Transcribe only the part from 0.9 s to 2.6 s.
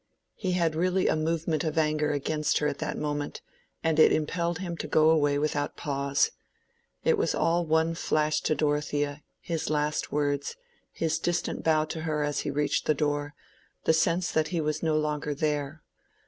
a movement of anger against